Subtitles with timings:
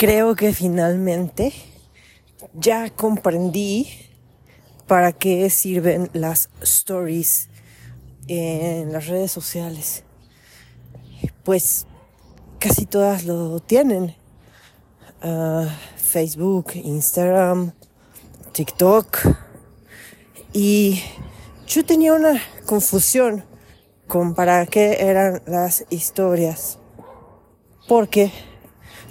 [0.00, 1.52] creo que finalmente
[2.54, 3.86] ya comprendí
[4.86, 7.50] para qué sirven las stories
[8.26, 10.04] en las redes sociales.
[11.44, 11.86] Pues
[12.58, 14.16] casi todas lo tienen.
[15.20, 15.68] Ah,
[15.98, 17.72] Facebook, Instagram,
[18.52, 19.18] TikTok.
[20.54, 21.02] Y
[21.66, 23.44] yo tenía una confusión
[24.08, 26.78] con para qué eran las historias.
[27.86, 28.32] Porque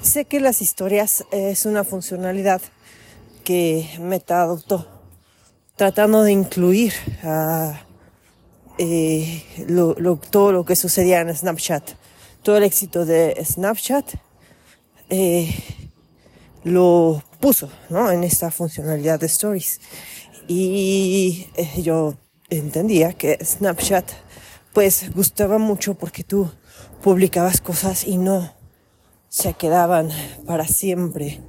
[0.02, 2.62] sé que las historias es una funcionalidad
[3.44, 4.88] que Meta adoptó,
[5.76, 7.82] tratando de incluir a
[8.78, 9.44] eh,
[10.30, 11.92] todo lo que sucedía en Snapchat.
[12.44, 14.16] Todo el éxito de Snapchat
[15.10, 15.54] eh,
[16.64, 18.12] lo puso ¿no?
[18.12, 19.82] en esta funcionalidad de stories.
[20.48, 22.16] Y eh, yo
[22.50, 24.10] entendía que Snapchat
[24.74, 26.50] pues gustaba mucho porque tú
[27.02, 28.59] publicabas cosas y no
[29.30, 30.10] se quedaban
[30.46, 31.40] para siempre.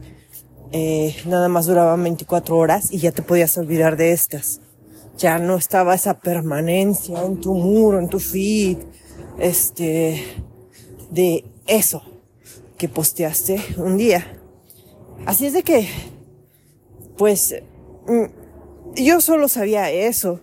[0.72, 4.60] Eh, nada más duraban 24 horas y ya te podías olvidar de estas.
[5.16, 8.78] Ya no estaba esa permanencia en tu muro, en tu feed,
[9.38, 10.22] este,
[11.10, 12.02] de eso
[12.78, 14.40] que posteaste un día.
[15.26, 15.88] Así es de que,
[17.18, 17.54] pues,
[18.06, 20.40] mm, yo solo sabía eso.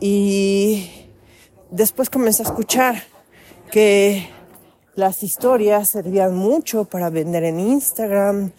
[0.00, 0.88] Y
[1.70, 3.02] después comencé a escuchar
[3.70, 4.26] que
[4.94, 8.52] las historias servían mucho para vender en Instagram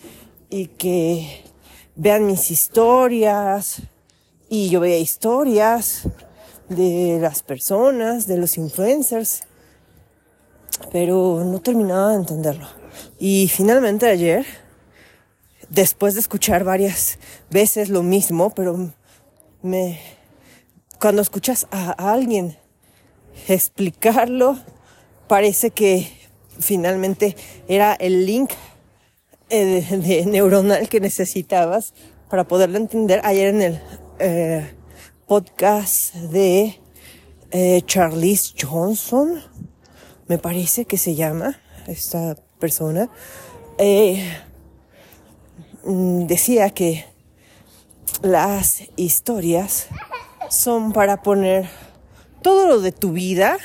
[0.49, 1.43] y que
[1.95, 3.83] vean mis historias.
[4.49, 6.03] Y yo veía historias
[6.69, 9.43] de las personas, de los influencers,
[10.91, 12.67] pero no terminaba de entenderlo.
[13.19, 14.45] Y finalmente ayer,
[15.69, 17.19] después de escuchar varias
[17.51, 18.91] veces lo mismo, pero
[19.61, 19.99] me,
[20.99, 22.57] cuando escuchas a alguien
[23.47, 24.57] explicarlo,
[25.27, 26.22] parece que
[26.59, 27.35] finalmente
[27.67, 28.51] era el link
[29.49, 31.93] eh, de, neuronal que necesitabas
[32.29, 33.21] para poderlo entender.
[33.23, 33.81] Ayer en el
[34.19, 34.73] eh,
[35.27, 36.79] podcast de
[37.51, 39.41] eh, Charlize Johnson,
[40.27, 43.09] me parece que se llama esta persona,
[45.83, 47.05] mm, decía que
[48.21, 49.87] las historias
[50.49, 51.67] son para poner
[52.41, 53.57] todo lo de tu vida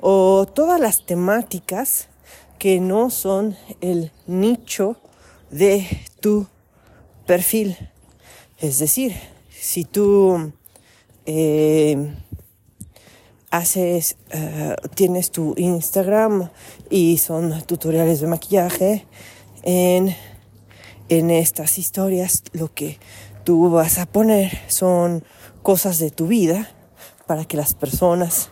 [0.00, 2.08] o todas las temáticas
[2.58, 4.96] que no son el nicho
[5.50, 5.86] de
[6.20, 6.46] tu
[7.26, 7.76] perfil.
[8.58, 9.14] Es decir,
[9.50, 10.52] si tú
[11.26, 12.12] eh,
[13.50, 16.50] haces, eh, tienes tu Instagram
[16.90, 19.06] y son tutoriales de maquillaje,
[19.62, 20.14] en,
[21.08, 22.98] en estas historias lo que
[23.44, 25.24] tú vas a poner son
[25.62, 26.70] cosas de tu vida
[27.26, 28.50] para que las personas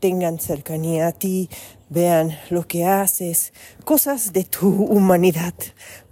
[0.00, 1.48] tengan cercanía a ti,
[1.88, 3.52] vean lo que haces,
[3.84, 5.54] cosas de tu humanidad,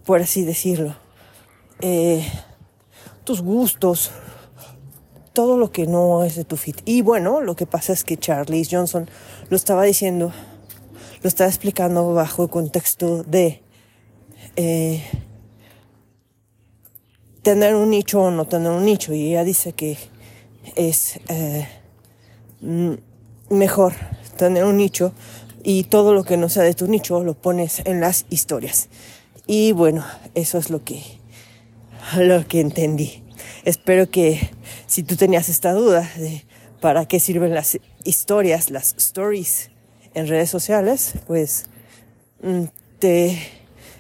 [0.04, 0.96] por así decirlo.
[1.80, 2.24] Eh,
[3.24, 4.10] tus gustos,
[5.32, 6.80] todo lo que no es de tu fit.
[6.84, 9.08] Y bueno, lo que pasa es que Charlie Johnson
[9.48, 10.32] lo estaba diciendo,
[11.22, 13.62] lo estaba explicando bajo el contexto de
[14.56, 15.02] eh,
[17.42, 19.12] tener un nicho o no tener un nicho.
[19.12, 19.98] Y ella dice que
[20.76, 21.68] es eh,
[23.50, 23.94] mejor
[24.36, 25.12] tener un nicho
[25.62, 28.88] y todo lo que no sea de tu nicho lo pones en las historias.
[29.46, 31.02] Y bueno, eso es lo que,
[32.16, 33.22] lo que entendí.
[33.64, 34.50] Espero que
[34.86, 36.44] si tú tenías esta duda de
[36.80, 39.70] para qué sirven las historias, las stories
[40.12, 41.64] en redes sociales, pues
[42.42, 42.64] mm,
[42.98, 43.38] te,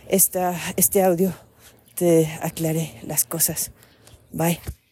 [0.08, 1.32] esta, este audio
[1.94, 3.70] te aclaré las cosas.
[4.32, 4.83] Bye.